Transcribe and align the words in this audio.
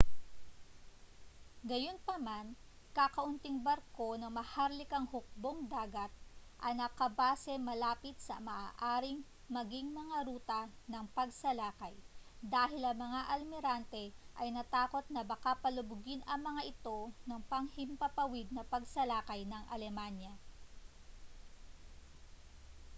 gayunpaman 1.69 2.47
kakaunting 2.97 3.57
barko 3.67 4.07
ng 4.17 4.31
maharlikang 4.37 5.05
hukbong-dagat 5.13 6.09
ang 6.63 6.75
nakabase 6.81 7.53
malapit 7.67 8.15
sa 8.27 8.35
maaaring 8.49 9.19
maging 9.55 9.87
mga 9.99 10.17
ruta 10.27 10.61
ng 10.91 11.05
pagsalakay 11.15 11.93
dahil 12.53 12.81
ang 12.85 12.97
mga 13.05 13.19
almirante 13.35 14.03
ay 14.41 14.47
natakot 14.57 15.05
na 15.13 15.21
baka 15.31 15.51
palubugin 15.63 16.21
ang 16.25 16.41
mga 16.49 16.61
ito 16.73 16.99
ng 17.29 17.41
panghimpapawid 17.51 18.47
na 18.51 18.63
pagsalakay 18.73 19.41
ng 19.47 19.63
alemanya 19.75 20.33